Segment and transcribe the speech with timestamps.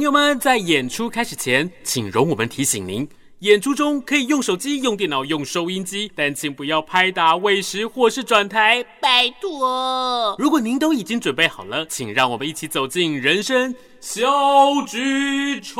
[0.00, 3.06] 朋友们，在演出开始前，请容我们提醒您：
[3.40, 10.34] 演出中可以用手机、用电脑、用收音机，但请不要拍打、喂食或是转台，拜托。
[10.38, 14.26] 如果您都已经准备好了，请让我们一起走进人生小
[14.86, 15.78] 剧场。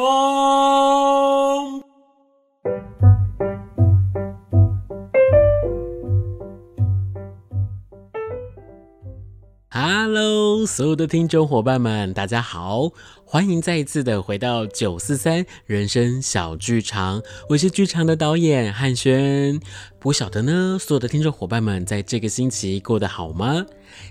[9.72, 12.90] Hello，所有的听众伙伴们，大家好。
[13.32, 19.60] 欢迎再一次的回到九四三人生小剧场，我是剧场的导演汉轩。
[20.00, 23.64] 不晓得呢，所有的听众伙伴们在这个星期过得好吗？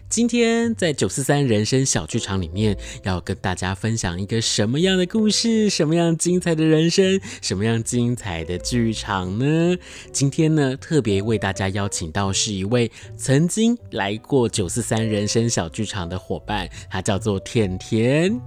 [0.07, 5.69] 今天在九四三人生小剧场里面，要跟大家分享一个什么样的故事？
[5.69, 7.19] 什么样精彩的人生？
[7.41, 9.75] 什么样精彩的剧场呢？
[10.13, 18.39] 今天呢，特别为大家邀请到是一位曾经来过九四三人生小剧场的伙伴，他叫做甜甜。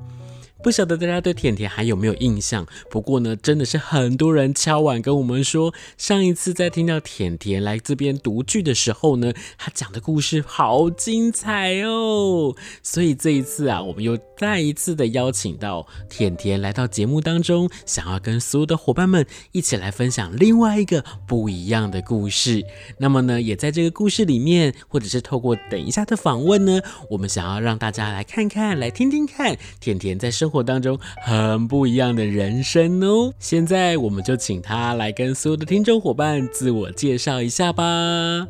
[0.62, 2.64] 不晓得大家对甜甜还有没有印象？
[2.88, 12.55] 不过呢，真的是很多人敲碗跟我们说，上一次在听到甜甜来这边读剧的时候呢，她讲的故事好精彩哦。
[12.80, 22.64] 所以这一次啊，我们又再一次的邀请到甜甜来到节目当中，想要跟所有的伙伴们一起来分享另外一个不一样的故事。
[22.98, 30.62] 那么呢，也在这个故事里面，或者是透过等一下的访问呢，我们想要让大家来看看，来听听看甜甜在生活。
[30.62, 33.33] 活当中很不一样的人生哦。
[33.39, 37.83] 现在我们就请他来跟所有的听众伙伴自我介绍一下吧。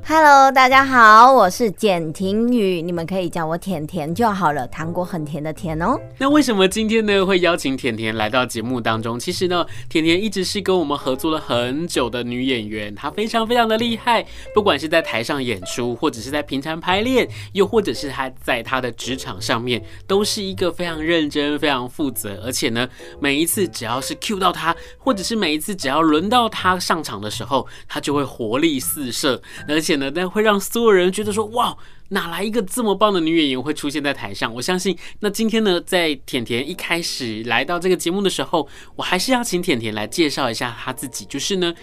[0.04, 5.96] Hello，大家好，我是简婷宇，你们可以叫我甜甜就好了，糖果很甜的甜哦。
[6.18, 9.16] 那为什么今天呢会邀请甜甜来到节目当中？
[9.16, 21.91] 其实呢，甜甜一直是跟我们合作了很久的女演员，她非常非常的厉害，不管是在台上演出，或者是在平常排练，又或者是她在她的职场上面，都是一个非常认真、非常。
[21.92, 22.88] 负责，而且呢，
[23.20, 31.76] 每一次只要是 cue 到他，或者是每一次只要轮到他上场的时候，他就会活力四射，而且呢，那会让所有人觉得说，哇，
[32.08, 34.52] 哪来一个这么棒的女演员会出现在台上？
[34.54, 38.66] 我相信，那今天呢，在甜甜一开始来到这个节目的时候，
[38.96, 41.74] 我还是要请甜甜来介绍一下她自己，就是呢，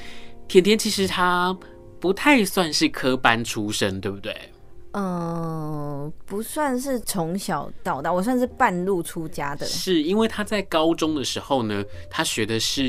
[0.47, 1.55] 甜甜其实她
[1.99, 4.35] 不太算是科班出身，对不对？
[4.91, 9.65] 嗯、呃，不算是从小到大，我算是半路出家的。
[9.65, 12.83] 是因为他在高中的时候呢，他学的是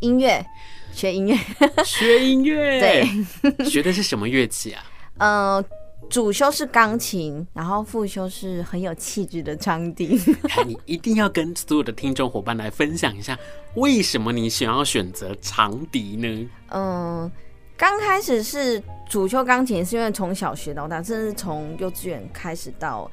[0.00, 0.44] 音乐，
[0.92, 1.36] 学音乐，
[1.84, 4.84] 学音乐，对， 学的是什么乐器啊？
[5.18, 5.64] 呃，
[6.08, 10.20] 主修是钢琴，然后副修是很有气质的长笛。
[10.64, 13.36] 你一定要跟所有的听众伙伴来分享一下，
[13.74, 16.48] 为什么你想要选择长笛呢？
[16.68, 17.32] 嗯、呃。
[17.76, 23.10] 刚开始是主修钢琴，是因为从小学到大，甚至从幼稚园开始到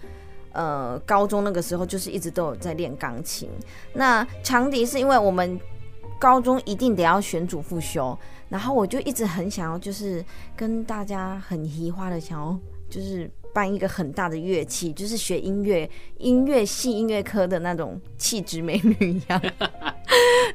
[0.54, 3.50] 呃高中那个时候，就是一直都有在练钢琴。
[3.94, 5.60] 那长笛是因为我们
[6.18, 10.24] 高中一定得要选主副修，然后我就一直很想要，就是
[10.56, 12.58] 跟大家很移花的想要，
[12.90, 19.42] 就是办一个很大的乐器，就是学音乐音乐系音乐科的那种气质美女一样。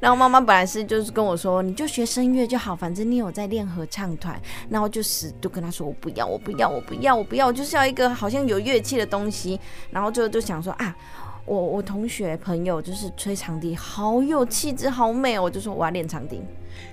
[0.01, 4.41] 然后妈妈本来是就是跟我说，你就学声乐就好，反正你有在练合唱团。
[4.69, 9.59] 然后就死就跟他说，我不要，我不要，我不要，我不要，我就是要一个好像有乐器的东西。
[9.91, 10.97] 然后就就想说啊，
[11.45, 15.43] 我我同学朋友就是吹长笛，好有气质，好美哦。
[15.43, 16.41] 我就说我要练长笛。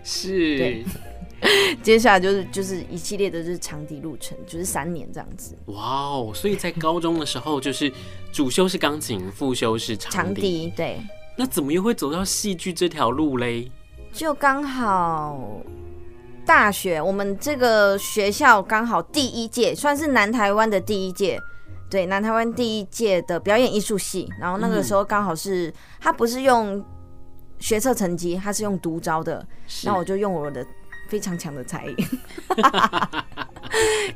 [0.03, 0.85] 是，对。
[1.83, 5.55] 接下来就是就是一系列的就是长笛路程，就是三年这样子。
[5.65, 6.31] 哇哦！
[6.33, 7.91] 所以在高中的时候，就是
[8.31, 10.15] 主修是钢琴，副修是长笛。
[10.15, 10.97] 长笛，对。
[11.37, 13.71] 那怎么又会走到戏剧这条路嘞？
[14.13, 15.37] 就刚好
[16.45, 21.37] 大学，我们这个学校刚好第一届，算是南台湾的第一届，
[21.89, 24.31] 对，南台湾第一届的表演艺术系。
[24.39, 26.81] 然后那个时候刚好是，他不是用
[27.59, 29.45] 学测成绩，他是用独招的。
[29.83, 30.65] 那我就用我的
[31.15, 31.95] 非常强的才艺。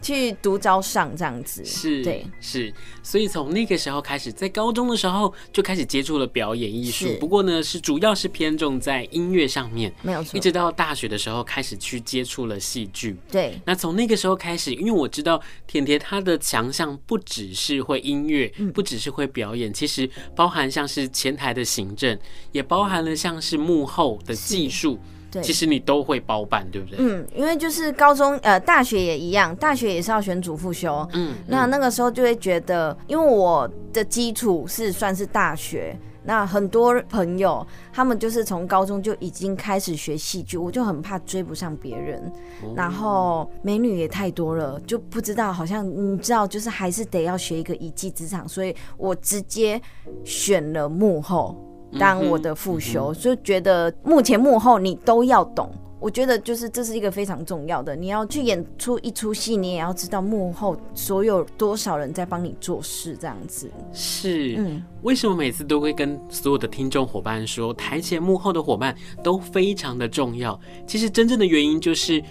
[0.01, 7.07] 去独招上这样子，是，对，是，所以从那个时候开始，在高中的时候就开始接触了表演艺术。
[7.19, 10.37] 不过呢，是主要是偏重在音乐上面，没有错。
[10.37, 13.15] 一直到大学的时候，开始去接触了戏剧。
[13.31, 22.17] 对，那从那个时候开始，因为我知道甜甜她的强项不只是会音乐，嗯，不只是会表演，其实包含像是前台的行政，
[22.51, 24.99] 也包含了像是幕后的技术。
[25.31, 26.97] 对，其实你都会包办，对不对？
[26.99, 31.07] 嗯，因为就是高中呃大学也一样，大学也是要选主副修。
[31.13, 35.95] 嗯，那那个时候就会觉得，因为我的基础是算是大学。
[36.21, 42.21] 那很多朋友，他们就是从高中就已经开始学戏剧，我就很怕追不上别人。
[42.61, 49.81] 哦、然后美女也太多了，就不知道，好像你知道，就是还是得要学一个一技之长，所以我直接
[50.23, 51.57] 选了幕后
[51.97, 55.71] 当我的副修，就、觉得幕前幕后你都要懂。
[55.99, 63.69] 我觉得就是这是一个非常重要的，你要去演出一出戏，你也要知道幕后所有多少人在帮你做事，这样子。
[63.91, 70.57] 是，嗯，为什么每次都会跟所有的听众伙伴说，台前幕后的伙伴都非常的重要？
[70.87, 72.23] 其实真正的原因就是。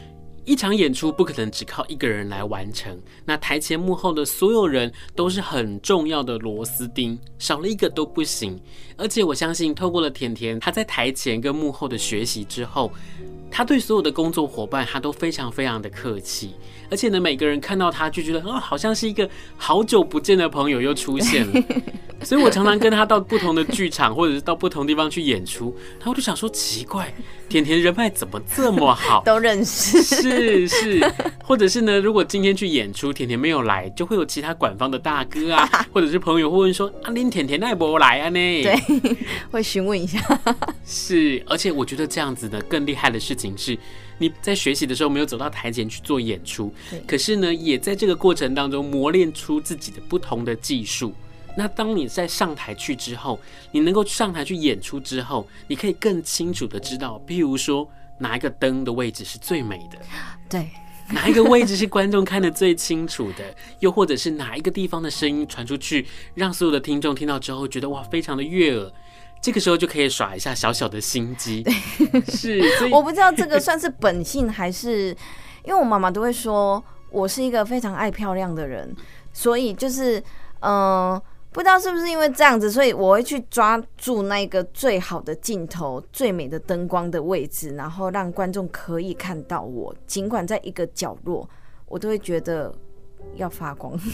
[0.48, 8.58] 一场演出不可能只靠一个人来完成，那台前幕后的所有人都是很重要的螺丝钉，少了一个都不行。
[8.96, 12.90] 而且我相信，透过了甜甜他在台前跟幕后的学习之后，
[13.50, 16.54] 他对所有的工作伙伴他都非常非常的客气，
[16.90, 19.28] 而且呢，每个人看到他就觉得，哦，好像是一个
[19.58, 21.62] 好久不见的朋友又出现了。
[22.23, 27.12] 所以我常常跟他到不同的剧场，或者是到不同地方去演出，然后我就想说，奇怪，
[27.49, 29.23] 甜甜人脉怎么这么好？
[29.25, 30.03] 都认识。
[30.03, 31.12] 是是，
[31.44, 38.62] 或者是呢，如果今天去演出，甜甜没有来，就会有其他馆方的大哥啊， 或者是朋友会问说，啊，林甜甜那不来啊呢？
[38.62, 39.17] 对，
[39.50, 40.20] 会询问一下。
[40.85, 43.79] 是，而且我觉得这样子呢，更厉害的事情是，
[44.19, 46.75] 你在学习的时候没有走到台前去做演出，
[47.06, 51.15] 可是呢，也在这个过程当中磨练出自己的不同的技术。
[51.58, 53.37] 那当你在上台去之后，
[53.72, 59.99] 你能够上台去演出之后，你可以更清楚的知道，譬如说哪一个灯的位置是最美的，
[60.49, 60.70] 对，
[61.10, 63.43] 哪一个位置是观众看得最清楚的，
[63.81, 66.06] 又或者是哪一个地方的声音传出去，
[66.37, 68.93] 让所有的听众听到之后觉得哇，非常的悦耳，
[69.43, 71.64] 这个时候就可以耍一下小小的心机。
[72.28, 72.62] 是，
[72.93, 75.08] 我不知道这个算是本性还是，
[75.64, 78.94] 因为我妈妈都会说我是一个非常爱漂亮的人，
[79.32, 80.20] 所以就是
[80.60, 80.70] 嗯。
[81.14, 89.94] 呃不知道是不是因为这样子，所以我会去抓住那个最好的镜头、最美的灯光的位置，然后让观众可以看到我。
[90.06, 91.48] 尽管在一个角落，
[91.86, 92.72] 我都会觉得
[93.36, 93.98] 要发光。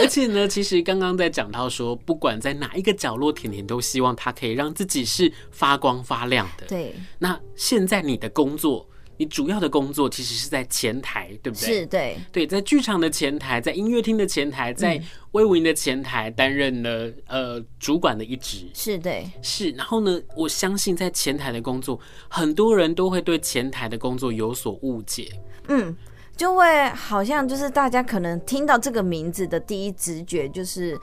[0.00, 6.66] 而且呢，其实刚刚在讲到说，不管在哪一个角落，甜甜都希望她可以让自己是发光发亮的。
[6.66, 6.94] 对。
[7.18, 8.86] 那现在你的工作。
[9.20, 11.80] 你主要的工作其实是在前台，对不对？
[11.80, 14.98] 是，对，对，在剧场的前台，在音乐厅的前台，在
[15.32, 18.66] 威武营的前台担任了呃主管的一职。
[18.72, 19.72] 是，对，是。
[19.72, 25.30] 然后呢，我相信在前台的工作，很多人都会对前台的工作有所误解。
[25.68, 25.94] 嗯，
[26.34, 30.98] 就会好像就是大家可能听到这个名字的第一直觉就是，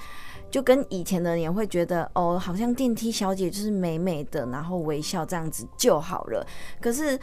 [0.49, 6.43] 就跟以前的人也会觉得哦，好像电梯小姐就是美美的，然后微笑这样子就好了。
[6.81, 7.19] 可是。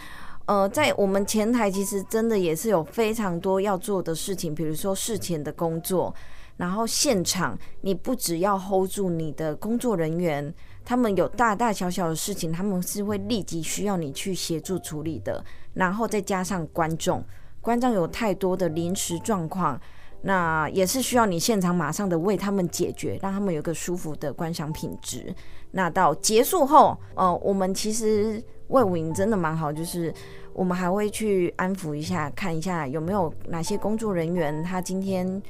[0.46, 6.14] 呃，在我们前台其实真的也是有非常多要做的事情，比如说事前的工作，
[6.58, 10.54] 然后现场你不只要 hold 住你的工作人员，
[10.84, 15.42] 他们有大大小小的事情，他们是会立即需要你去协助处理的，
[15.72, 17.24] 然后再加上观众，
[17.62, 19.80] 观众有太多的临时状况，
[20.20, 25.34] 那也是需要你现场马上的为他们解决，让他们有个舒服的观赏品质。
[25.70, 28.44] 那到结束后，呃，我们其实。
[28.74, 30.12] 卫武营真的蛮好，就是
[30.52, 35.40] 我们还会去安抚一下，看一下有没有哪些工作人员他今天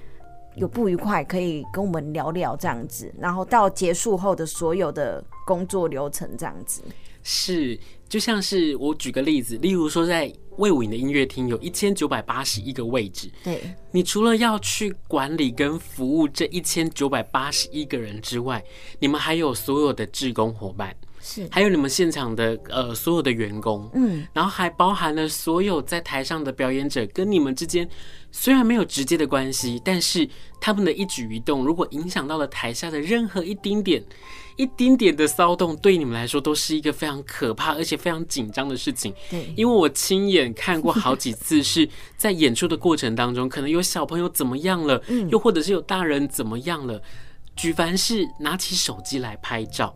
[0.57, 3.11] 有不愉快，可以跟我们聊聊这样子。
[3.19, 6.83] 然后到结束后的所有的工作流程这样子。
[7.23, 18.63] 是，就像是我举个例子，例如说在魏武营的音乐厅有一千九百八十一个位置，对，你除了要去管理跟服务这一千九百八十一个人之外，
[18.99, 20.95] 你们还有所有的志工伙伴。
[21.27, 27.89] 是，还有你们现场的呃所有的员工，嗯，然后还包含了所有在台上的表演者，跟你们之间
[28.31, 30.29] 虽然没有直接的关系，但是
[30.61, 34.05] 他们的一举一动，如果影响到了台下的任何一丁点、
[34.57, 39.15] 一丁点的骚动，对你们来说都是一个非常可怕而且非常紧张的事情。
[39.31, 41.89] 对，因为我亲眼看过好几次，是
[42.19, 47.01] 在演出的过程当中，可能有小朋友怎么样了，又或者是有大人怎么样了，
[47.57, 49.95] 举凡是拿起手机来拍照。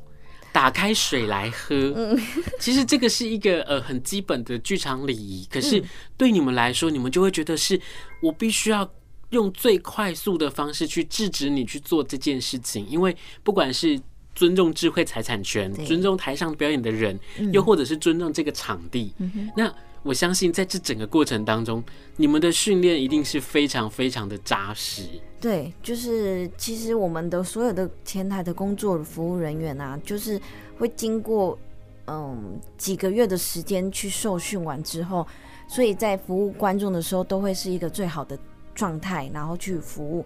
[0.53, 2.17] 打开水来喝，
[2.59, 5.47] 其实这个是一个呃很基本的剧场礼仪。
[5.51, 5.83] 可是
[6.17, 7.81] 对你们来说，你们就会觉得是
[8.21, 8.91] 我必须要
[9.31, 14.01] 用最快速的方式去制止你去做这件事情，因为不管是
[14.35, 17.19] 尊重智慧财产权、尊重台上表演的人，
[17.53, 19.13] 又或者是尊重这个场地，
[19.57, 19.73] 那。
[20.09, 21.85] 我相信在这整个过程当中，
[22.17, 25.03] 你们的训练一定是非常非常的扎实。
[25.39, 30.41] 对，就是其实我们的所有的前台的工作服务人员啊，就是
[30.79, 31.59] 会经过
[32.07, 35.27] 嗯几个月的时间去受训完之后，
[35.69, 38.39] 所以在服务观众的时候都会是一个最好的
[38.75, 40.25] 状态，然后去服务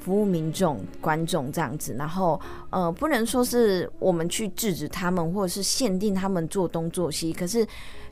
[0.00, 1.94] 服务民众观众这样子。
[1.98, 2.40] 然后
[2.70, 7.66] 呃，不能说是我们去制止他们，或者是限定他们做东做西，可是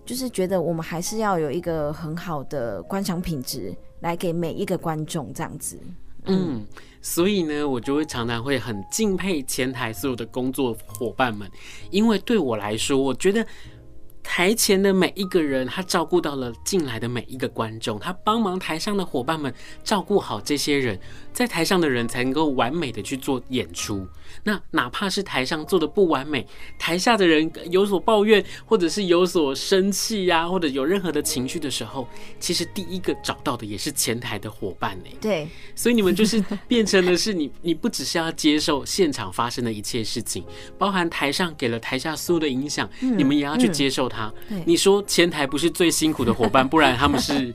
[0.05, 5.79] 就是觉得我们还是要有一个很好的观赏品质，来给每一个观众这样子。
[6.25, 6.67] 嗯，
[7.01, 11.51] 所以呢，我就会常常会很敬佩前台所有的工作伙伴们，
[11.91, 13.47] 因为对我来说，我觉得。
[14.29, 20.99] 台前的每一个人，他照顾到了进来的每一个观众，他帮忙台上的伙伴们照顾好这些人，
[21.37, 24.09] 在台上的人才能够完美的去做演出。
[24.43, 26.47] 那哪怕是台上做的不完美，
[26.79, 32.09] 台下的人有所抱怨，或者是有所生气呀，或者有任何的情绪的时候，
[32.41, 35.11] 其实第一个找到的也是前台的伙伴呢。
[35.21, 40.43] 对，所以你们就是变成的是你， 你不只是要接受现场发生的一切事情，
[40.79, 44.33] 包含台上给了台下所有的影响，你们也要去接受它。
[44.65, 47.53] 你说前台不是最辛苦的伙伴， 不然他们是。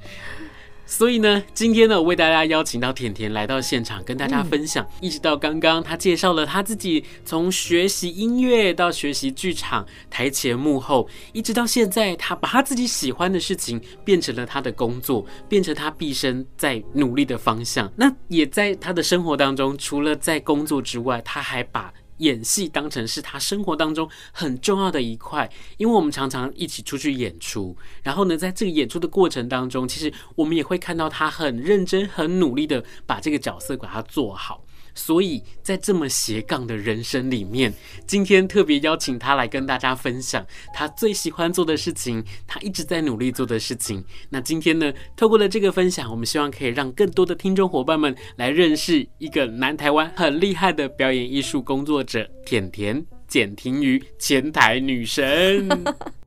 [0.91, 17.89] 所以呢，今天呢，我为大家邀请到甜甜来到现场，跟大家分享，一直到刚刚他介绍了他自己从学习音乐到学习剧场，台前幕后，一直到现在，他把他自己喜欢的事情变成了他的工作，变成他毕生在努力的方向。
[17.95, 21.93] 那也在他的生活当中，除了在工作之外，他还把。
[22.21, 25.47] 演戏当成是他生活当中很重要的一块，
[25.77, 34.60] 因为我们常常一起出去演出，然后呢，在这个演出的过程当中，其实我们也会看到他很认真、很努力的把这个角色把它做好。
[34.93, 37.73] 所以在这么斜杠的人生里面，
[38.05, 44.03] 今天特别邀请他来跟大家分享他最喜欢做的事情，他一直在努力做的事情。
[44.29, 55.67] 那今天呢，透过了这个分享，我们希望可以让更多的听众伙伴们来认识一个南台湾很厉害的表演艺术工作者——甜甜简婷瑜，前台女神。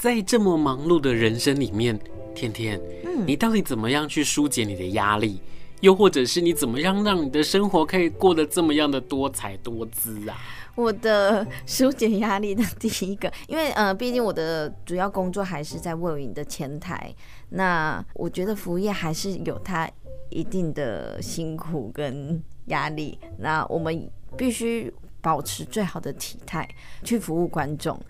[0.00, 2.00] 在这么忙碌的人生里面，
[2.34, 5.38] 天天，嗯，你到底怎么样去疏解你的压力？
[5.82, 10.38] 又或者是你怎么样让你的生活可以过得这么样的多彩多姿啊？
[10.74, 17.14] 我的疏解压力的第一个， 因为呃，毕竟我的主要工作还是在卫武营的前台，
[17.50, 19.86] 那我觉得服务业还是有它
[20.30, 24.90] 一定的辛苦跟压力，那我们必须
[25.20, 26.66] 保持最好的体态
[27.04, 28.00] 去服务观众。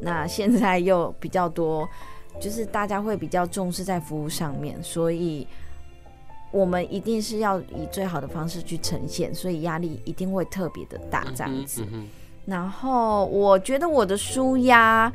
[0.00, 1.88] 那现在又比较多，
[2.40, 5.46] 就是大家会比较重视在服务上面，所以
[6.52, 11.84] 我们一定是要以最好的方式去呈现，所以压力一定会特别的大这样子。
[12.46, 15.12] 然后我觉得我的舒压，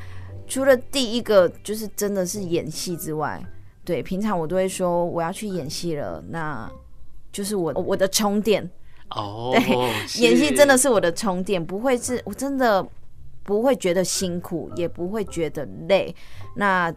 [0.48, 3.42] 除了第一个就是真的是演戏之外，
[3.86, 6.70] 对，平常我都会说我要去演戏了，那
[7.32, 8.70] 就是我我的充电
[9.12, 9.62] 哦，对，
[10.22, 12.86] 演戏真的是我的充电，不会是我真的。
[13.44, 16.16] 不会觉得辛苦，也不会觉得累。
[16.56, 16.94] 那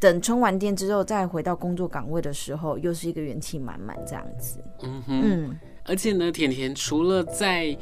[0.00, 4.62] 等充完电之后，再回到工作岗位的时候，又是一个元气满满这样子。
[4.82, 5.58] 嗯哼，嗯。
[5.84, 7.76] 而且呢，甜甜除了在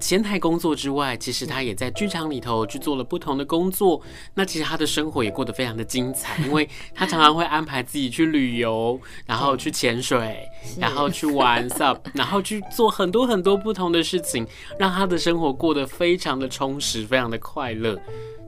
[0.00, 4.00] 前台工作之外，其实他也在剧场里头去做了不同的工作。
[4.34, 14.46] 那其实他的生活也过得非常的精彩，因为他常常会安排自己去旅游， 然后去潜水，然后去玩 SUP，然后去做很多很多不同的事情，
[14.78, 18.00] 让他的生活过得非常的充实，非常的快乐。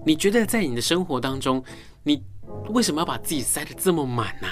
[0.07, 1.63] 你觉得在你的生活当中，
[2.05, 2.23] 你
[2.69, 4.49] 为什么要把自己塞得这么满呢？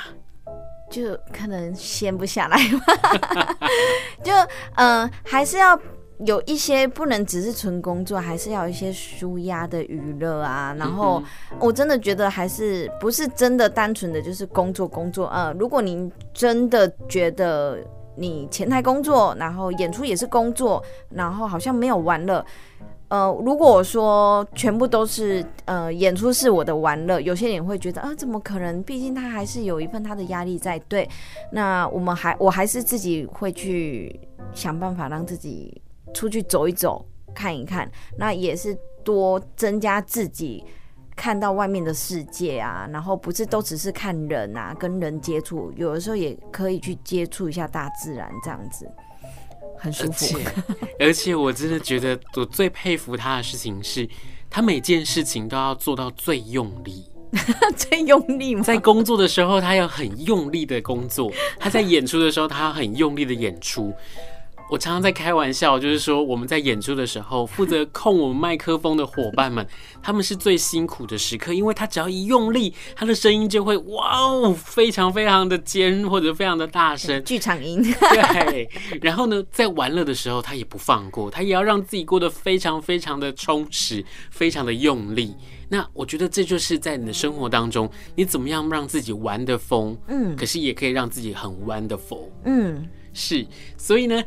[0.90, 3.56] 就可能闲不下来吧，
[4.24, 4.32] 就
[4.74, 5.78] 嗯、呃，还是要。
[6.26, 10.74] 有一些不能只是纯工作，还是要有一些舒压的娱乐啊。
[10.76, 11.22] 然后
[11.60, 15.26] 我真的觉得还是不是真的单纯的就是工作工作。
[15.28, 17.78] 呃，如果您真的觉得
[18.16, 22.44] 你前台工作，然后演出也是工作，然后好像没有玩乐。
[23.08, 28.82] 呃，如果我说全部都是呃演出是我的玩乐，有些人会觉得啊，怎么可能？
[28.82, 30.78] 毕竟他还是有一份他的压力在。
[30.80, 31.08] 对，
[31.52, 34.20] 那我们还我还是自己会去
[34.52, 35.80] 想办法让自己。
[36.14, 40.64] 出去走一走，看一看，那也是多增加自己
[41.16, 42.88] 看到外面的世界啊。
[42.92, 48.88] 然后不是都只是看人啊，跟人接触，有的时候也可以去接触一下大自然，这样子
[49.78, 50.10] 很舒服。
[50.10, 50.44] 而且，
[51.06, 54.08] 而且我真的觉得我最佩服他的事情是，
[54.50, 57.04] 他每件事情都要做到最用力，
[57.76, 58.62] 最用力吗？
[58.62, 63.94] 在工作的时候，他要很用力的工作；他在演出的时候，他要很用力的演出。
[64.70, 69.66] 我常常在开玩笑，就是说我们在演出的时候，负责控我们麦克风的伙伴们，
[70.02, 77.82] 他们是最辛苦的时刻，因为他只要一用力，他的声音就会哇哦，非常非常的尖或者非常的大声，剧场音。
[77.82, 78.68] 对，
[79.00, 85.34] 然后呢，在玩乐的时候，他也不放过，他也要让自己过得非常非常的充实，非常的用力。
[85.70, 93.46] 那我觉得这就是在你的生活当中，你怎么样让自己玩的疯，嗯，可是也可以让自己很 wonderful，，嗯，是，
[93.78, 94.22] 所以呢。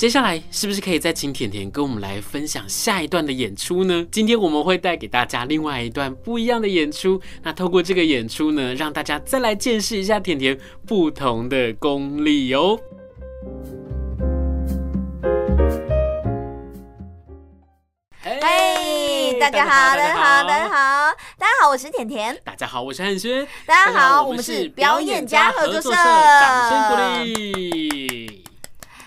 [0.00, 4.06] 接下来是不是可以再请甜甜跟我们来分享下一段的演出呢？
[4.10, 7.20] 今天我们会带给大家另外一段不一样的演出。
[7.42, 12.80] 那透过这个演出呢，让大家再来见识一下甜甜不同的功力哦。
[18.22, 22.34] 嘿，大家好，大家好，大家好，大家好，我是甜甜。
[22.42, 23.46] 大家好，我是汉轩。
[23.66, 28.42] 大家好，我们是表演家合作社，掌声鼓励。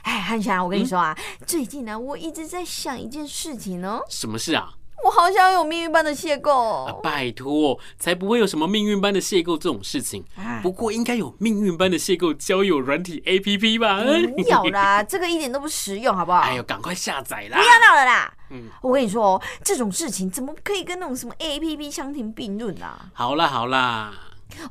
[0.03, 4.01] 哎，汉翔，我跟你说啊，嗯、最近呢，我一直在想一件事情哦。
[4.10, 4.74] 什么事啊？
[5.03, 6.86] 我好想有命运般的邂逅。
[6.86, 10.24] 啊，拜托，才不会有什么命运般的邂逅这种事情。
[10.38, 14.01] 啊、不过应该有命运般的邂逅交友软体 APP 吧？
[14.01, 16.39] 没有啦，这个一点都不实用，好不好？
[16.48, 17.57] 哎呦，赶快下载啦！
[17.57, 18.33] 不要闹了啦！
[18.51, 23.10] 嗯，我跟你说哦，这种事情怎么可以跟那种什么 APP 相提并论啊？
[23.13, 24.13] 好啦好啦。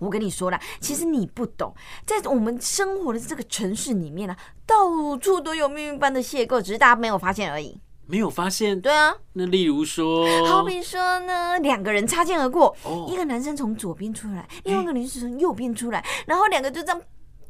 [0.01, 1.75] 我跟你说啦，其实你不懂，
[2.07, 7.81] 在我们生活的这个城市里面呢、啊，到处都有命运般的邂逅，只是大家没有发现而已。
[8.05, 8.79] 没有发现？
[8.81, 9.15] 对啊。
[9.35, 17.01] 那例如说，好比说呢，两个人擦肩而过，哦、一个男生从左边出来，另外一个女生从右边出来，欸、然后两个就这样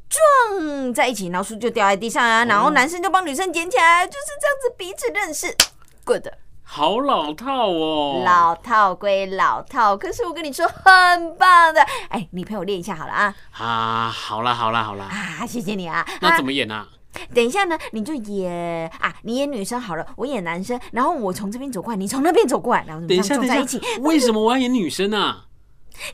[0.08, 5.56] 撞在一起，然后书就掉在地上啊，哦、然后男生就帮女生捡起来，就是这样子彼此认识。
[6.04, 6.28] Good。
[6.74, 13.34] 好老套哦，老套归老套，可是我跟你说很棒的，哎，你陪我练一下好了啊！
[13.58, 16.02] 啊，好了好了好了啊，谢谢你啊！
[16.22, 16.88] 那怎么演啊？
[17.34, 23.06] 等一下呢，你就演啊，你演女生好了，我演男生，然后我从这边走过来，你从那边走过来，然后。
[23.06, 25.44] 等一下，等一下，为什么我要演女生啊？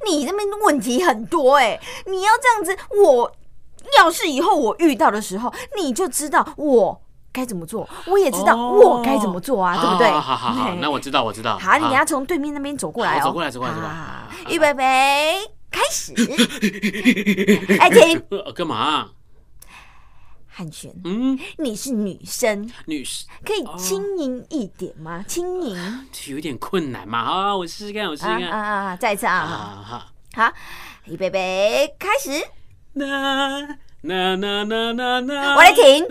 [0.05, 3.33] 你这边问题很多哎，你要这样子，我
[3.97, 7.01] 要是以后我遇到的时候，你就知道我。
[7.39, 7.89] 该怎么做？
[8.07, 10.11] 我也知道我该怎么做啊，对不对？
[10.11, 11.57] 好好好， 那我知道，我知道。
[11.57, 13.25] 好，你要从对面那边走过来哦。
[13.25, 13.95] 走过来，走过来，走过来。
[14.49, 15.39] 预备备，
[15.71, 16.13] 开始。
[17.79, 18.21] 哎，停！
[18.55, 19.11] 干嘛？
[20.49, 25.25] 汉璇，嗯，你是女生，女生可以轻盈一点吗？
[25.29, 27.25] 轻盈，有点困难嘛。
[27.25, 28.51] 好，我试试看，我试试看。
[28.51, 28.97] 啊啊！
[28.97, 29.47] 再一次啊！
[29.47, 30.53] 好好好，
[31.05, 32.45] 预备备，开始。
[32.95, 33.79] 那。
[34.09, 36.07] 那那那那那，我来停。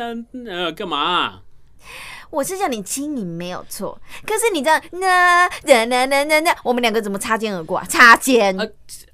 [0.48, 1.40] 呃，干嘛？
[2.30, 7.86] 我是叫你轻盈没有错，可是你这样，那那那那那那，我们两个怎么擦肩而过啊？
[7.90, 8.56] 擦肩？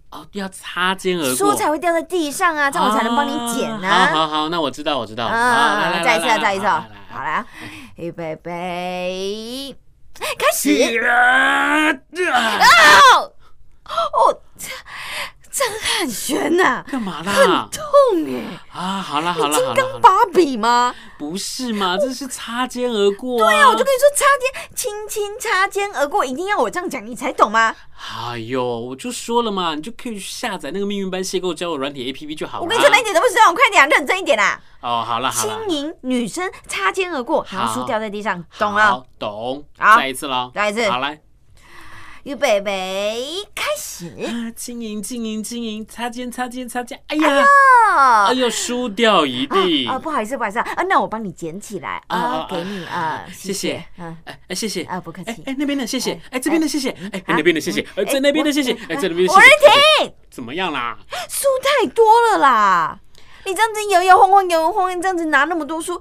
[0.09, 4.07] 哦，要擦肩而过，书才会掉在地上啊，这样我才能帮你捡啊。
[4.07, 5.25] 好好好，那我知道，我知道。
[5.27, 6.83] 啊，再一次，再一次，好
[7.23, 7.45] 啦，
[7.95, 9.73] 预备备，
[10.19, 10.99] 开始。
[11.07, 11.89] 啊！
[13.85, 14.41] 哦。
[15.53, 17.31] 张汉轩呐，干嘛啦？
[17.31, 18.59] 很痛哎！
[18.73, 20.95] 啊，好了好了，金刚芭比吗？
[21.19, 23.37] 不是嘛，这是擦肩而过。
[23.37, 27.75] 对啊，我就跟你说，擦肩，轻轻擦肩而过，一定要我这样讲你才懂吗？
[28.31, 32.63] 哎呦，我就说了嘛，你就可以去下载那个命运般邂逅交友软体 APP 就好了。
[32.63, 34.59] 我跟你说，那一点都不实用，快点，认真一点啦！
[34.81, 39.05] 哦，好了好了，轻盈女生擦肩而过，然后书掉在地上，懂了？
[39.19, 39.63] 懂。
[39.77, 41.21] 好，再一次喽，再一次，好来。
[42.23, 43.21] 预备备，
[43.53, 44.05] 开始！
[44.55, 46.97] 轻盈，轻盈，轻盈，擦肩，擦肩，擦肩！
[47.07, 47.45] 哎呀，
[48.27, 49.85] 哎呦，输掉一地！
[49.87, 55.43] 啊，不好意思，不好意思啊，那我帮你捡起来啊，给你啊，谢谢，嗯，哎哎，谢谢啊，不客气。
[55.45, 59.27] 哎，那边的谢谢，哎，这边的谢谢，哎，那边的谢谢，哎，在那边的谢谢，哎，在那边。
[59.27, 59.43] 我来
[59.99, 60.13] 停！
[60.31, 60.97] 怎么样啦？
[61.27, 62.99] 书太多了啦！
[63.45, 65.99] 你这样子摇摇晃晃，摇摇晃晃，这样子拿那么多书，我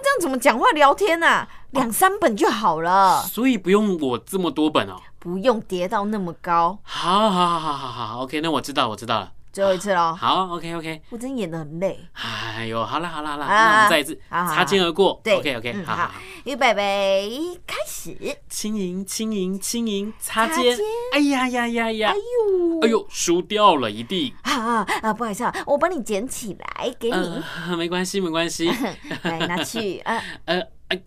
[0.00, 1.48] 这样怎么讲话聊天啊？
[1.72, 3.22] 两三本就好了。
[3.24, 4.94] 所以不用我这么多本哦。
[5.24, 6.78] 不用叠到那么高。
[6.82, 9.32] 好，好，好，好，好，好，OK，那我知道，我知道了。
[9.54, 10.14] 最后一次喽。
[10.14, 11.00] 好，OK，OK。
[11.08, 11.98] 我真演的很累。
[12.12, 15.18] 哎呦，好了，好了，好了，那我们再一次擦肩而过。
[15.24, 16.10] 对，OK，OK，好好。
[16.44, 18.14] 预备备，开始。
[18.50, 20.76] 轻盈，轻盈，轻盈，擦肩。
[21.14, 22.10] 哎呀呀呀呀！
[22.10, 24.34] 哎呦，哎呦，输掉了一地。
[24.42, 27.42] 啊啊，不好意思啊，我帮你捡起来给你。
[27.78, 28.70] 没关系，没关系。
[29.24, 30.20] 来拿去啊。
[30.44, 31.00] 呃，哎，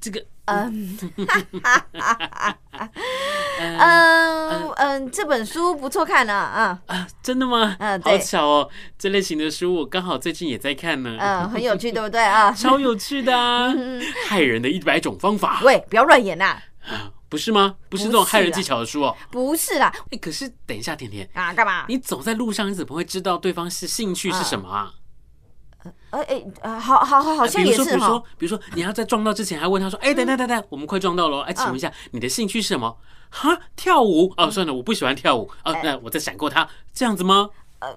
[0.00, 0.24] 这个。
[0.48, 0.98] 嗯，
[3.60, 7.76] 嗯嗯，这本书不错看呢，啊啊，真的吗？
[7.78, 11.16] 嗯，好巧哦，这类型的书我刚好最近也在看呢。
[11.20, 12.50] 嗯，很有趣，对不对啊？
[12.52, 13.72] 超有趣的啊！
[14.26, 15.60] 害人的一百种方法。
[15.62, 16.56] 喂，不要乱演呐！
[16.86, 17.74] 啊，不是吗？
[17.90, 19.14] 不是这种害人技巧的书哦。
[19.30, 19.92] 不是啦。
[20.10, 21.84] 哎，可是等一下，甜甜啊，干嘛？
[21.88, 24.92] 你走在路上，你怎么会知道对方是兴趣是什么啊？
[26.10, 27.96] 哎呃，好好好，好像也是哈。
[27.96, 32.96] 比如说，比如说，你要在撞到之前还问他说：“哎，等等等等，我们快撞到了，哎，请问一下，你的兴趣是什么？
[33.30, 34.32] 哈，跳舞？
[34.36, 35.50] 哦，算了，我不喜欢跳舞。
[35.64, 37.50] 哦，那我再闪过他，这样子吗？
[37.80, 37.88] 呃，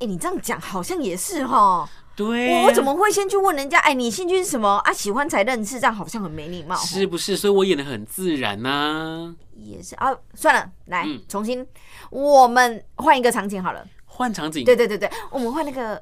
[0.00, 1.88] 哎，你这样讲好像也是哈。
[2.14, 3.78] 对，我我怎么会先去问人家？
[3.78, 4.92] 哎，你兴趣是什么啊？
[4.92, 7.36] 喜欢才认识，这样好像很没礼貌，是不是？
[7.36, 9.34] 所以我演的很自然呐。
[9.56, 11.66] 也是啊，算了，来重新，
[12.10, 13.84] 我们换一个场景好了。
[14.06, 14.64] 换场景？
[14.64, 16.00] 对对对对，我们换那个。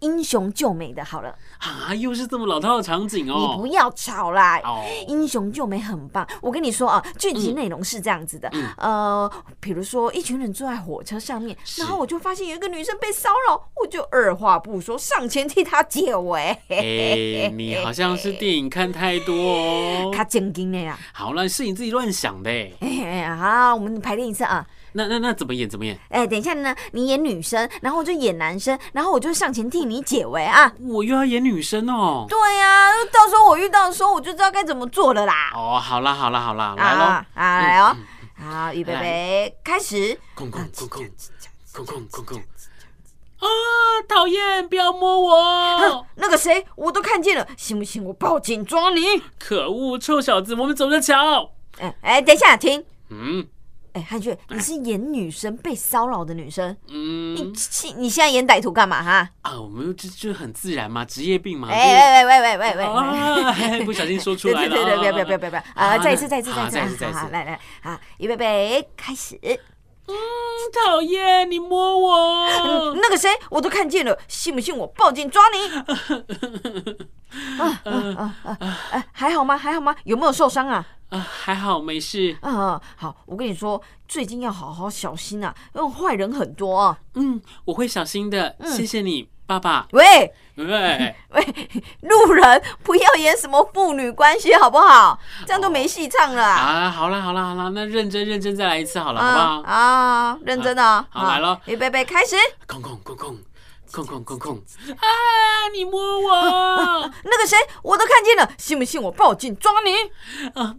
[0.00, 3.54] 英雄救美的，好了啊，又是这么老套的场景哦！
[3.54, 6.26] 你不要吵啦，哦、英雄救美很棒。
[6.42, 16.40] 我跟你说啊，剧情内容是这样子的，嗯、呃，比如说一群人坐在火车上面，然后我就发现有一个女生被骚扰，我就二话不说上前替她解围。
[16.68, 20.98] 哎、欸，你好像是电影看太多哦， 他正经的呀。
[21.12, 22.50] 好了，是你自己乱想的。
[22.50, 24.66] 哎、欸， 好，我们排练一次啊。
[24.96, 25.68] 那那那怎么演？
[25.68, 25.98] 怎么演？
[26.08, 30.72] 哎，等一下呢，你演女生，然后我就演男生，然后我就上前替你解围啊！
[30.78, 32.26] 我又要演女生哦。
[32.28, 35.50] 对呀，到时候我遇到的时候，我就知道该怎么做了啦。
[35.52, 37.96] 哦，好啦好啦好啦，来喽啊，来哦，
[38.38, 40.16] 好，预备备，开始。
[40.36, 41.04] 空空空空
[41.72, 43.46] 空空空空啊！
[44.08, 46.06] 讨厌，不要摸我！
[46.14, 49.20] 那个谁，我都看见了，信不信我报警抓你？
[49.40, 51.50] 可恶，臭小子，我们走着瞧。
[51.78, 52.84] 哎哎，等一下，停。
[53.10, 53.48] 嗯。
[53.94, 57.52] 哎，汉俊，你是演女生被骚扰的女生，嗯，你
[57.96, 59.28] 你现在演歹徒干嘛哈？
[59.42, 61.68] 啊，我们就就很自然嘛，职业病嘛。
[61.68, 64.68] 哎喂喂喂喂喂喂，不小心说出来了。
[64.68, 65.96] 对对对，不要不要不要不要啊！
[65.98, 69.38] 再一次再一次再一次再一次，来来啊，预备备开始。
[70.06, 70.14] 嗯，
[70.86, 72.94] 讨厌，你摸我。
[72.94, 75.68] 那个谁，我都看见了，信不信我报警抓你？
[77.58, 78.58] 啊啊啊
[78.90, 79.04] 啊！
[79.12, 79.56] 还好吗？
[79.56, 79.94] 还好吗？
[80.04, 80.84] 有没有受伤啊？
[81.14, 82.36] 啊，还好没事。
[82.40, 86.98] 啊，好，我跟你说，最近要好好小心啊，因为坏人很多啊。
[87.14, 89.86] 嗯，我会小心的，谢谢你，爸爸。
[89.92, 90.64] 喂喂
[91.30, 95.18] 喂，路人不要演什么父女关系好不好？
[95.46, 96.44] 这样都没戏唱了。
[96.44, 99.62] 啊，好啦好啦好啦，那认真认真再来一次好了，好不好？
[99.62, 101.06] 啊，认真的。
[101.10, 102.34] 好，来了，预备备，开始。
[102.66, 103.36] 空空空空。
[103.94, 105.06] 空空空空啊！
[105.72, 106.32] 你摸我，
[107.22, 110.50] 那个谁，我都看见了，信不信我报警抓你？
[110.60, 110.74] 啊，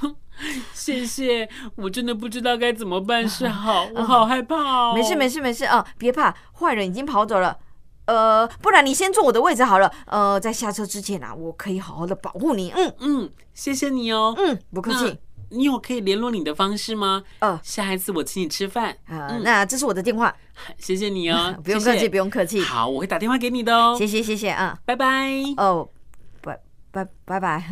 [0.72, 4.94] 谢谢，我真的不知道该怎么办是好，我好害怕哦。
[4.94, 7.58] 没事没事没事啊，别怕，坏人已经跑走了。
[8.06, 9.92] 呃，不然你先坐我的位置好了。
[10.06, 12.72] 呃，在下车之前啊，我可以好好的保护你。
[12.74, 14.34] 嗯嗯，谢谢你哦。
[14.38, 15.18] 嗯，不客气。
[15.50, 17.22] 你有可以联络你的方式吗？
[17.40, 18.96] 哦，下一次我请你吃饭。
[19.06, 20.34] 啊，那这是我的电话。
[20.78, 22.60] 谢谢你哦， 不用客气，不用客气。
[22.60, 23.96] 好，我会打电话给你的哦。
[23.98, 25.30] 谢谢，谢谢啊，拜拜。
[25.56, 25.88] 哦，
[26.42, 26.58] 拜
[26.90, 27.64] 拜拜拜。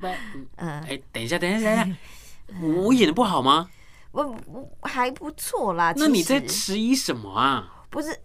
[0.56, 1.96] 嗯，哎，等一下，等一下，等一下，
[2.84, 3.68] 我演的不好吗？
[4.12, 5.92] 我我还不错啦。
[5.96, 7.84] 那你在迟疑什么啊？
[7.90, 8.18] 不是，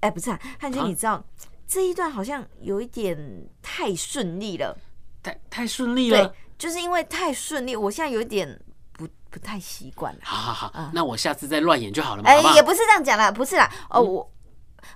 [0.00, 1.24] 哎，不是啊，汉军，你知道
[1.66, 3.16] 这一段好像有一点
[3.62, 4.76] 太顺利了。
[5.22, 6.34] 太太顺利了。
[6.58, 8.60] 就是因为太顺利，我现在有点
[8.94, 10.18] 不不太习惯了。
[10.24, 12.28] 好好好，嗯、那我下次再乱演就好了嘛。
[12.28, 13.70] 哎，也不是这样讲啦，不是啦。
[13.88, 14.30] 哦，我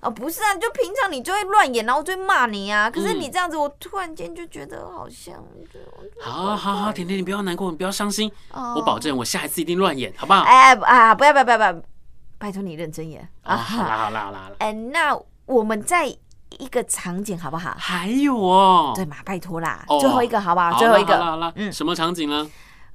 [0.00, 2.90] 哦不是啊，就平常你就会乱演，然后就会骂你啊。
[2.90, 5.34] 可是你这样子，我突然间就觉得好像
[5.72, 5.78] 就……
[6.20, 8.28] 好好好，甜甜，你不要难过，你不要伤心。
[8.50, 10.40] 哦、我保证，我下一次一定乱演，好不好？
[10.40, 11.82] 哎啊，不要不要不要不要，
[12.38, 13.56] 拜托你认真演啊！
[13.56, 14.50] 好啦好啦好啦。
[14.58, 16.12] 哎，那我们在。
[16.58, 17.74] 一个场景好不好？
[17.78, 20.78] 还有哦，对嘛，拜托啦，最后一个好不好？
[20.78, 22.50] 最后一个，好了，嗯，什么场景呢？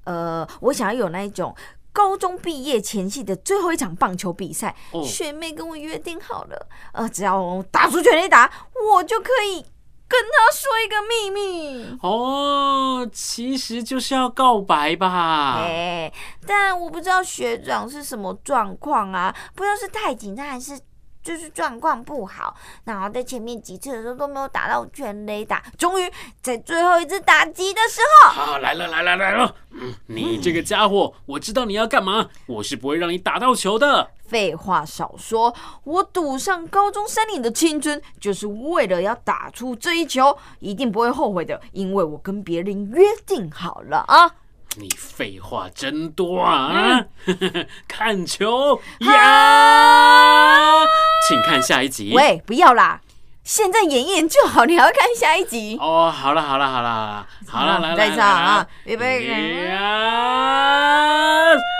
[0.05, 1.55] 呃，我想要有那一种
[1.91, 8.49] 高中毕业前夕的最后一场棒球比赛，学妹跟我约定好了，呃，只要我打出全垒打，
[8.93, 9.65] 我就可以
[10.07, 11.97] 跟她说一个秘密。
[12.01, 15.55] 哦，其实就是要告白吧？
[15.57, 16.11] 哎，
[16.45, 20.79] 但我不知道学长是什么状况啊，不知道是太紧张还是。
[21.27, 26.09] 就是状况不好，然后在前面几次的时候都没有打到全垒打，终于
[26.41, 34.09] 在最后一次打击的时候，好，来了来了来了，嗯，你这个家伙，我知道你要干嘛，我是不会让你打到球的。
[34.25, 44.31] 废话少说，我赌上高中三年的青春，就是为了要打出这一球，一定不会后悔的，因为我跟别人约定好了啊。
[44.79, 47.03] 你废话真多啊！
[47.87, 50.83] 看球呀，
[51.27, 52.13] 请看下一集。
[52.13, 53.01] 喂，不要啦，
[53.43, 55.77] 现在演一演就好，你还要看下一集？
[55.81, 58.67] 哦，好了好了好了好了，来来来啊！
[58.85, 59.27] 预备，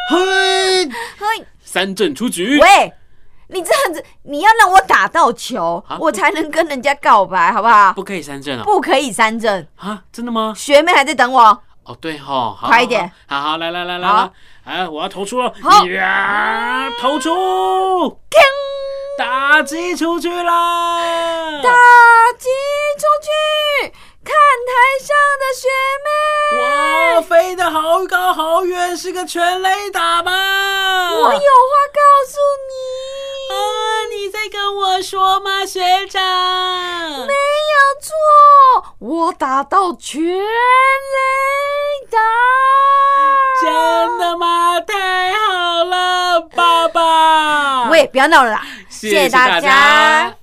[0.09, 0.85] 嘿，
[1.19, 2.59] 嘿，三振出局。
[2.59, 2.91] 喂，
[3.49, 7.93] 你这样子，你要让我打到球，我才能跟人家告白，好不好？
[7.93, 8.63] 不可以三振啊！
[8.63, 10.01] 不可以三振啊！
[10.11, 10.53] 真的吗？
[10.57, 11.61] 学妹还在等我。
[11.87, 14.31] 哦，对哈，快一点，好好来来来来来，
[14.65, 15.53] 哎，我要投出了，
[15.95, 18.19] 呀，投出，
[19.17, 20.99] 打击出去啦！
[21.63, 21.71] 打
[22.37, 22.49] 击
[22.99, 23.93] 出去！
[24.23, 24.35] 看
[24.67, 25.67] 台上的学
[26.03, 26.07] 妹，
[26.61, 31.11] 哇，飞得好高好远，是个全垒打吧？
[31.13, 33.06] 我有话告诉你。
[33.49, 33.53] 啊，
[34.13, 36.21] 你在跟我说吗，学长？
[37.25, 40.37] 没有错，我打到全垒
[42.11, 42.17] 打。
[43.63, 44.79] 真的吗？
[44.81, 47.89] 太好了，爸爸！
[47.89, 48.61] 喂，不要闹了啦！
[48.89, 50.36] 谢谢大家。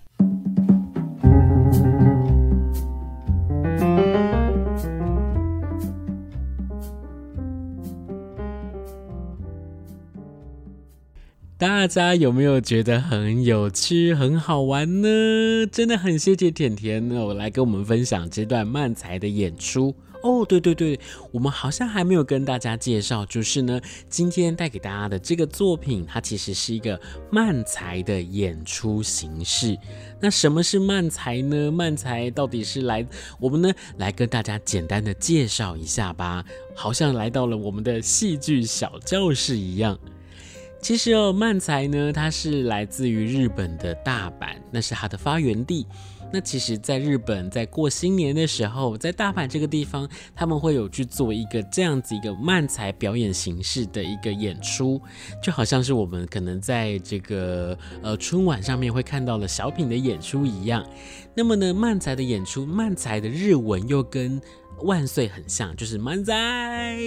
[11.64, 15.66] 大家有没有觉得很有趣、很好玩呢？
[15.72, 19.94] 真的很谢谢甜甜呢，我来跟我们分享这段漫才的演出。
[20.22, 21.00] 哦，对对对，
[21.32, 27.00] 我们好像还没有跟大家介绍，就是呢，今天带给大家的这个作品，它其实是一个
[27.30, 29.74] 漫才的演出形式。
[30.20, 31.72] 那什么是漫才呢？
[31.72, 33.06] 漫才到底是来
[33.40, 39.98] 我们呢来跟大家简单的介绍一下吧，好像来到了我们的戏剧小教室一样。
[40.84, 45.86] 其实哦，漫才呢，它是来自于日本的大阪，那是它的发源地。
[46.30, 55.00] 那其实，在日本，在过新年的时候，在大阪这个地方，他们会有去做一个这样子一个漫才表演形式的一个演出，
[55.42, 60.86] 就好像是我们可能在这个呃春晚上面会看到的小品的演出一样。
[61.34, 64.38] 那么呢，漫才的演出，漫才的日文又跟
[64.82, 66.98] 万岁很像，就是漫才。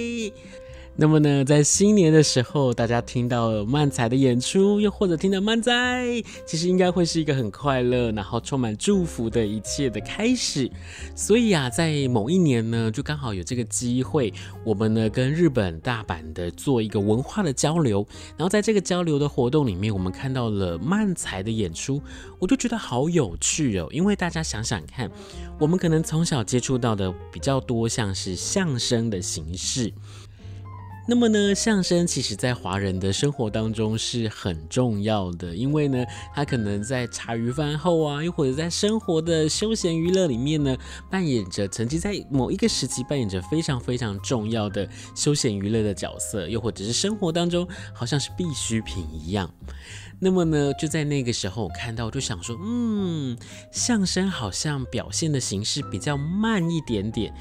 [1.00, 6.04] 那么呢，在新年的时候，大家听到漫才的演出，又或者听到漫才，
[6.44, 10.68] 其实应该会是一个很快乐，然后充满祝福的一切的开始。
[11.16, 14.34] 所以啊，在某一年呢，就刚好有这个机会，
[14.64, 18.04] 我们呢跟日本大阪的做一个文化的交流。
[18.36, 22.02] 然后在这个交流的活动里面，我们看到了漫才的演出，
[22.40, 23.88] 我就觉得好有趣哦。
[23.92, 25.12] 因为大家想想看，
[25.60, 29.94] 我们可能从小接触到的比较多，像是相声的形式。
[31.10, 40.76] 那么呢，相声其实在华人的生活当中是很重要的，因为呢，他可能在茶余饭后啊，又或者在生活的休闲娱乐里面呢，
[41.10, 49.50] 扮演着曾经在某一个时期扮演着非常非常重要的休闲娱乐的角色，又或者是生活当中好像是必需品一样。
[50.20, 53.38] 那么呢，就在那个时候我看到，我就想说，嗯，
[53.72, 57.34] 相声好像表现的形式比较慢一点点。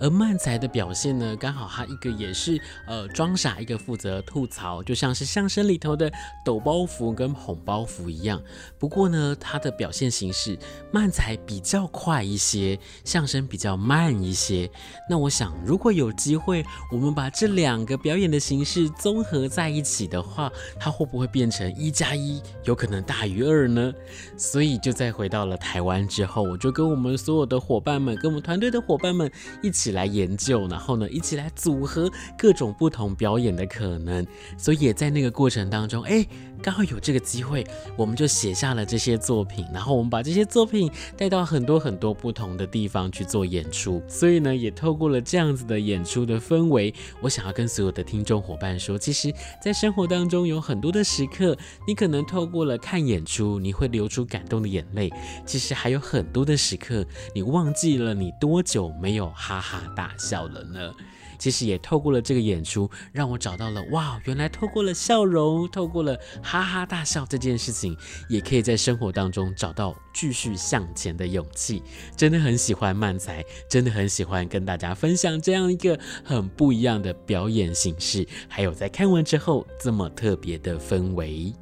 [0.00, 6.10] 而漫才的表现呢，刚好他一个也是呃装傻，一个负责吐槽，就像是相声里头的
[6.44, 8.40] 抖包袱跟捧包袱一样。
[8.78, 10.58] 不过呢，他的表现形式，
[10.90, 14.70] 漫才比较快一些，相声比较慢一些。
[15.08, 23.92] 那我想，如果有机会，我们把这两个表演的形式综合在一起的话，它会不会变成一加一有可能大于二呢？
[24.36, 29.30] 所以就在回到了台湾之后，我就跟我们所有的伙伴们，跟我们团队的伙伴们
[29.62, 34.26] 一起来研究，然后呢，一起来组合各种不同表演的可能。
[34.56, 36.26] 所以也在那个过程当中，哎，
[36.62, 44.02] 刚好有这个机会，我们就写下了这些作品，然后我们把这些作品带到很多很多不同的地方去做演出。
[44.06, 55.10] 所以呢，也透过了这样子的演出的氛围，我想要跟所有的听众伙伴说，其实，在生活当中有很多的时刻，你可能透过了看演出，你会流出感动的眼泪。
[55.46, 60.92] 其实还有很多的时刻，你忘记了你多久没有哈哈大笑了呢？
[61.40, 67.96] 其实也透过了这个演出，让我找到了哇，原来透过了笑容，透过了哈哈大笑这件事情，
[68.28, 71.82] 也可以在生活当中找到继续向前的勇气。
[72.14, 81.52] 真的很喜欢漫才，真的很喜欢跟大家分享这样一个很不一样的表演形式，还有在看完之后这么特别的氛围。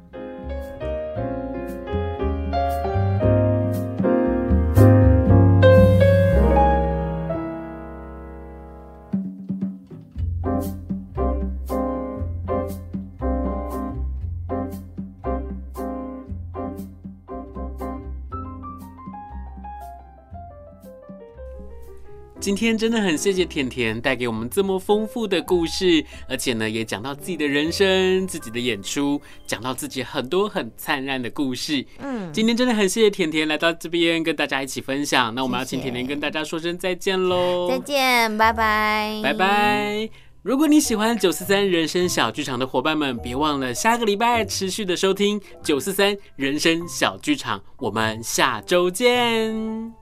[22.49, 31.85] 今天真的很谢谢甜甜带给我们这么丰富的故事，而且呢，也讲到自己的人生、自己的演出，讲到自己很多很灿烂的故事。
[31.99, 35.35] 嗯，今天真的很谢谢甜甜来到这边跟大家一起分享。
[35.35, 37.69] 那我们要请甜甜跟大家说声再见喽！
[37.69, 40.09] 再见，拜拜，拜拜。
[40.41, 47.61] 如果你喜欢九四三人生小剧场的伙伴们，别忘了下个礼拜持续的收听九四三人生小剧场。
[47.77, 49.98] 我们下周见。